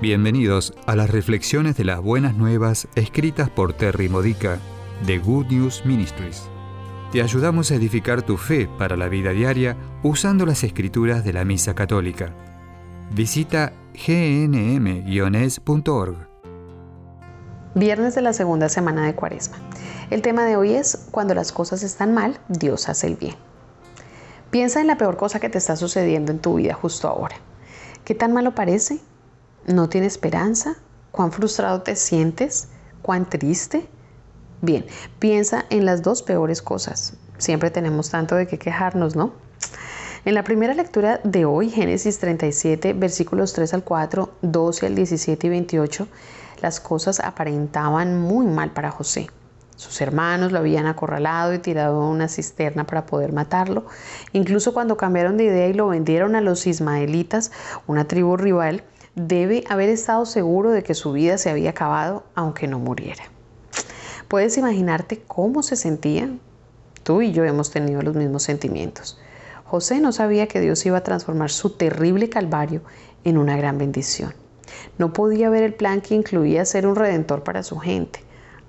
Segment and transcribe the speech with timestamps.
[0.00, 4.58] Bienvenidos a las reflexiones de las buenas nuevas escritas por Terry Modica
[5.04, 6.44] de Good News Ministries.
[7.12, 11.44] Te ayudamos a edificar tu fe para la vida diaria usando las escrituras de la
[11.44, 12.32] Misa Católica.
[13.10, 15.36] Visita gnm-es.org.
[17.74, 19.58] Viernes de la segunda semana de Cuaresma.
[20.08, 23.34] El tema de hoy es Cuando las cosas están mal, Dios hace el bien.
[24.50, 27.36] Piensa en la peor cosa que te está sucediendo en tu vida justo ahora.
[28.06, 28.98] ¿Qué tan malo parece?
[29.66, 30.76] ¿No tiene esperanza?
[31.10, 32.68] ¿Cuán frustrado te sientes?
[33.02, 33.88] ¿Cuán triste?
[34.62, 34.86] Bien,
[35.18, 37.14] piensa en las dos peores cosas.
[37.38, 39.32] Siempre tenemos tanto de qué quejarnos, ¿no?
[40.24, 45.46] En la primera lectura de hoy, Génesis 37, versículos 3 al 4, 12 al 17
[45.46, 46.08] y 28,
[46.60, 49.28] las cosas aparentaban muy mal para José.
[49.76, 53.86] Sus hermanos lo habían acorralado y tirado a una cisterna para poder matarlo.
[54.34, 57.50] Incluso cuando cambiaron de idea y lo vendieron a los ismaelitas,
[57.86, 62.66] una tribu rival, debe haber estado seguro de que su vida se había acabado aunque
[62.66, 63.24] no muriera.
[64.28, 66.30] ¿Puedes imaginarte cómo se sentía?
[67.02, 69.18] Tú y yo hemos tenido los mismos sentimientos.
[69.64, 72.82] José no sabía que Dios iba a transformar su terrible calvario
[73.24, 74.34] en una gran bendición.
[74.98, 78.20] No podía ver el plan que incluía ser un redentor para su gente.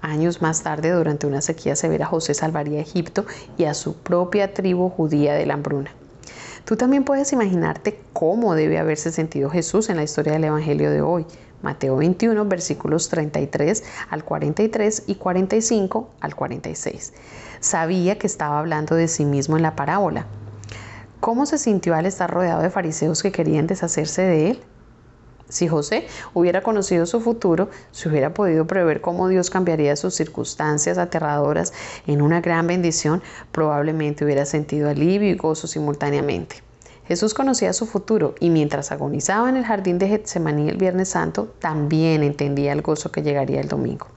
[0.00, 4.54] Años más tarde, durante una sequía severa, José salvaría a Egipto y a su propia
[4.54, 5.90] tribu judía de la hambruna.
[6.68, 11.00] Tú también puedes imaginarte cómo debe haberse sentido Jesús en la historia del Evangelio de
[11.00, 11.24] hoy.
[11.62, 17.14] Mateo 21, versículos 33 al 43 y 45 al 46.
[17.60, 20.26] Sabía que estaba hablando de sí mismo en la parábola.
[21.20, 24.60] ¿Cómo se sintió al estar rodeado de fariseos que querían deshacerse de él?
[25.48, 30.98] Si José hubiera conocido su futuro, se hubiera podido prever cómo Dios cambiaría sus circunstancias
[30.98, 31.72] aterradoras
[32.06, 36.62] en una gran bendición, probablemente hubiera sentido alivio y gozo simultáneamente.
[37.06, 41.54] Jesús conocía su futuro y mientras agonizaba en el jardín de Getsemaní el Viernes Santo,
[41.58, 44.08] también entendía el gozo que llegaría el domingo.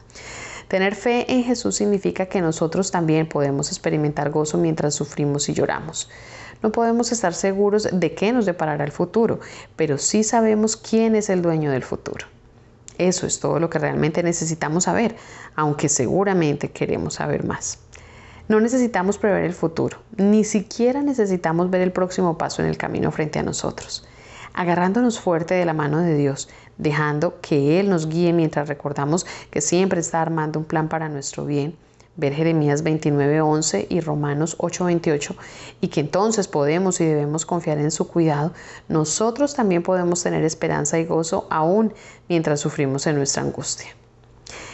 [0.71, 6.09] Tener fe en Jesús significa que nosotros también podemos experimentar gozo mientras sufrimos y lloramos.
[6.63, 9.41] No podemos estar seguros de qué nos deparará el futuro,
[9.75, 12.25] pero sí sabemos quién es el dueño del futuro.
[12.97, 15.17] Eso es todo lo que realmente necesitamos saber,
[15.57, 17.79] aunque seguramente queremos saber más.
[18.47, 23.11] No necesitamos prever el futuro, ni siquiera necesitamos ver el próximo paso en el camino
[23.11, 24.07] frente a nosotros.
[24.53, 29.61] Agarrándonos fuerte de la mano de Dios, dejando que Él nos guíe mientras recordamos que
[29.61, 31.75] siempre está armando un plan para nuestro bien,
[32.17, 35.35] ver Jeremías 29:11 y Romanos 8:28,
[35.79, 38.51] y que entonces podemos y debemos confiar en su cuidado,
[38.89, 41.93] nosotros también podemos tener esperanza y gozo aún
[42.27, 43.89] mientras sufrimos en nuestra angustia.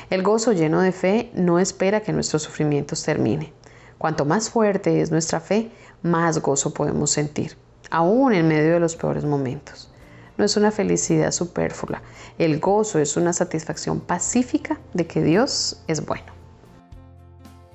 [0.09, 3.51] El gozo lleno de fe no espera que nuestros sufrimientos terminen.
[3.97, 5.69] Cuanto más fuerte es nuestra fe,
[6.01, 7.57] más gozo podemos sentir,
[7.89, 9.91] aún en medio de los peores momentos.
[10.37, 12.01] No es una felicidad superflua.
[12.37, 16.37] El gozo es una satisfacción pacífica de que Dios es bueno.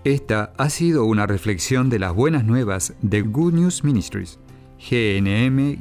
[0.04, 4.38] Esta ha sido una reflexión de las buenas nuevas de Good News Ministries,
[4.78, 5.72] gnm-es.org.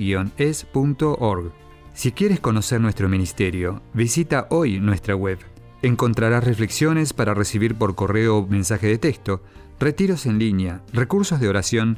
[1.94, 5.40] Si quieres conocer nuestro ministerio, visita hoy nuestra web.
[5.82, 9.42] Encontrarás reflexiones para recibir por correo o mensaje de texto,
[9.80, 11.98] retiros en línea, recursos de oración